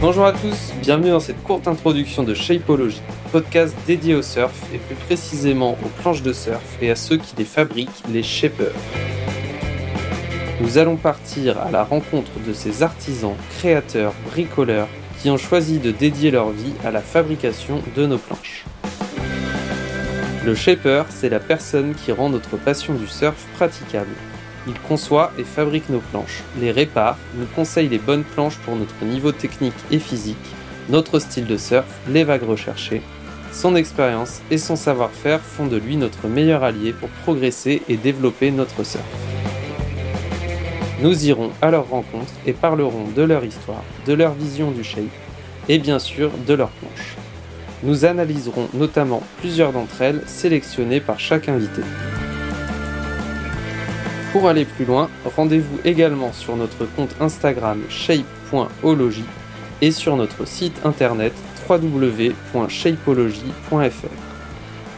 Bonjour 0.00 0.26
à 0.26 0.32
tous, 0.32 0.72
bienvenue 0.80 1.10
dans 1.10 1.18
cette 1.18 1.42
courte 1.42 1.66
introduction 1.66 2.22
de 2.22 2.32
Shapeology, 2.32 3.02
podcast 3.32 3.74
dédié 3.84 4.14
au 4.14 4.22
surf 4.22 4.54
et 4.72 4.78
plus 4.78 4.94
précisément 4.94 5.72
aux 5.84 5.88
planches 6.00 6.22
de 6.22 6.32
surf 6.32 6.62
et 6.80 6.92
à 6.92 6.94
ceux 6.94 7.16
qui 7.16 7.34
les 7.36 7.44
fabriquent, 7.44 8.04
les 8.08 8.22
shapers. 8.22 8.70
Nous 10.60 10.78
allons 10.78 10.94
partir 10.94 11.58
à 11.60 11.72
la 11.72 11.82
rencontre 11.82 12.30
de 12.46 12.52
ces 12.52 12.84
artisans, 12.84 13.34
créateurs, 13.58 14.14
bricoleurs 14.30 14.86
qui 15.20 15.30
ont 15.30 15.36
choisi 15.36 15.80
de 15.80 15.90
dédier 15.90 16.30
leur 16.30 16.50
vie 16.50 16.74
à 16.84 16.92
la 16.92 17.00
fabrication 17.00 17.82
de 17.96 18.06
nos 18.06 18.18
planches. 18.18 18.66
Le 20.46 20.54
shaper, 20.54 21.06
c'est 21.10 21.28
la 21.28 21.40
personne 21.40 21.96
qui 21.96 22.12
rend 22.12 22.30
notre 22.30 22.56
passion 22.56 22.94
du 22.94 23.08
surf 23.08 23.48
praticable. 23.56 24.14
Il 24.68 24.78
conçoit 24.80 25.32
et 25.38 25.44
fabrique 25.44 25.88
nos 25.88 26.00
planches, 26.00 26.42
les 26.60 26.70
répare, 26.70 27.16
nous 27.36 27.46
conseille 27.46 27.88
les 27.88 27.98
bonnes 27.98 28.22
planches 28.22 28.58
pour 28.58 28.76
notre 28.76 29.02
niveau 29.02 29.32
technique 29.32 29.72
et 29.90 29.98
physique, 29.98 30.36
notre 30.90 31.18
style 31.20 31.46
de 31.46 31.56
surf, 31.56 31.86
les 32.06 32.22
vagues 32.22 32.46
recherchées. 32.46 33.00
Son 33.50 33.76
expérience 33.76 34.42
et 34.50 34.58
son 34.58 34.76
savoir-faire 34.76 35.40
font 35.40 35.66
de 35.66 35.78
lui 35.78 35.96
notre 35.96 36.28
meilleur 36.28 36.64
allié 36.64 36.92
pour 36.92 37.08
progresser 37.08 37.80
et 37.88 37.96
développer 37.96 38.50
notre 38.50 38.84
surf. 38.84 39.02
Nous 41.00 41.26
irons 41.26 41.50
à 41.62 41.70
leur 41.70 41.88
rencontre 41.88 42.32
et 42.44 42.52
parlerons 42.52 43.08
de 43.16 43.22
leur 43.22 43.44
histoire, 43.44 43.84
de 44.06 44.12
leur 44.12 44.34
vision 44.34 44.70
du 44.70 44.84
shape 44.84 45.04
et 45.70 45.78
bien 45.78 45.98
sûr 45.98 46.30
de 46.46 46.52
leurs 46.52 46.70
planches. 46.70 47.16
Nous 47.84 48.04
analyserons 48.04 48.68
notamment 48.74 49.22
plusieurs 49.38 49.72
d'entre 49.72 50.02
elles 50.02 50.22
sélectionnées 50.26 51.00
par 51.00 51.18
chaque 51.20 51.48
invité. 51.48 51.82
Pour 54.32 54.46
aller 54.46 54.66
plus 54.66 54.84
loin, 54.84 55.08
rendez-vous 55.36 55.78
également 55.86 56.34
sur 56.34 56.54
notre 56.54 56.84
compte 56.84 57.14
Instagram 57.18 57.80
shape.ology 57.88 59.24
et 59.80 59.90
sur 59.90 60.16
notre 60.16 60.46
site 60.46 60.84
internet 60.84 61.32
www.shapeology.fr. 61.68 64.08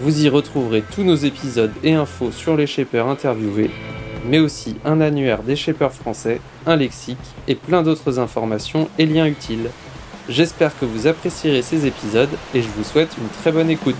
Vous 0.00 0.24
y 0.24 0.28
retrouverez 0.28 0.82
tous 0.94 1.04
nos 1.04 1.14
épisodes 1.14 1.72
et 1.84 1.94
infos 1.94 2.32
sur 2.32 2.56
les 2.56 2.66
shapers 2.66 3.06
interviewés, 3.06 3.70
mais 4.26 4.40
aussi 4.40 4.76
un 4.84 5.00
annuaire 5.00 5.44
des 5.44 5.56
shapers 5.56 5.92
français, 5.92 6.40
un 6.66 6.74
lexique 6.74 7.18
et 7.46 7.54
plein 7.54 7.82
d'autres 7.82 8.18
informations 8.18 8.88
et 8.98 9.06
liens 9.06 9.26
utiles. 9.26 9.70
J'espère 10.28 10.76
que 10.78 10.84
vous 10.84 11.06
apprécierez 11.06 11.62
ces 11.62 11.86
épisodes 11.86 12.28
et 12.52 12.62
je 12.62 12.68
vous 12.76 12.84
souhaite 12.84 13.16
une 13.16 13.28
très 13.28 13.52
bonne 13.52 13.70
écoute. 13.70 13.94